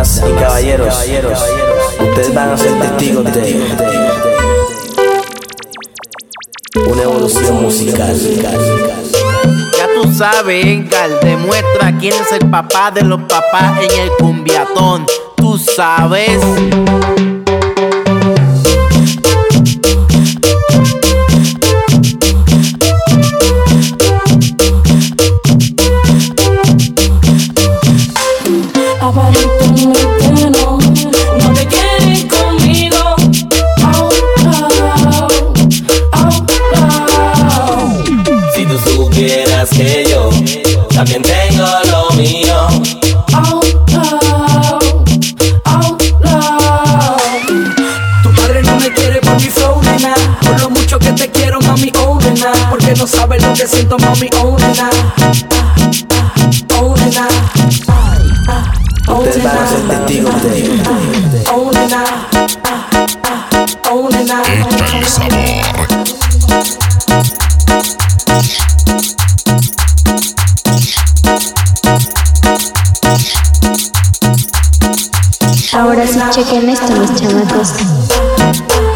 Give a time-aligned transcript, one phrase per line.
[0.00, 0.94] Damas y caballeros,
[2.00, 3.76] ustedes van a ser testigos de
[6.86, 8.16] una evolución musical.
[9.76, 15.04] Ya tú sabes, Edgar, demuestra quién es el papá de los papás en el cumbiatón.
[15.36, 16.40] Tú sabes.
[50.98, 52.52] Que te quiero, mami, oh, nena.
[52.68, 55.59] Porque no sabes lo que siento, mami, oh, nena
[75.72, 78.89] Ahora sí chequen esto, mis chamacos.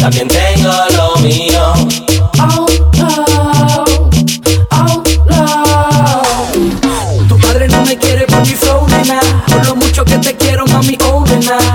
[0.00, 1.74] también tengo lo mío.
[2.38, 3.88] Out loud,
[4.70, 7.28] out loud.
[7.28, 8.86] Tu padre no me quiere por mi flow.
[9.46, 11.24] Por lo mucho que te quiero, mami, oh.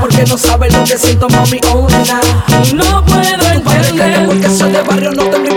[0.02, 2.20] Porque no sabes lo que siento, mami, oh, nena.
[2.74, 4.26] No puedo entender.
[4.26, 5.53] Porque soy de barrio, no te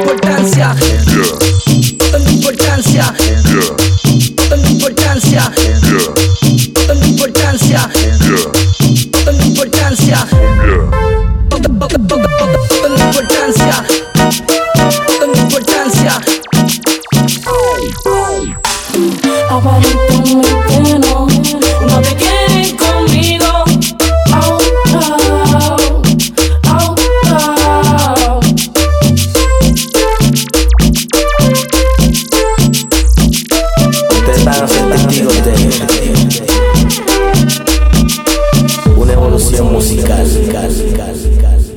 [20.99, 21.27] no.
[22.03, 23.65] Te quieren conmigo.
[34.11, 34.45] Ustedes
[35.45, 35.53] de
[38.97, 40.23] una evolución musical.
[40.23, 41.76] musical, musical, musical.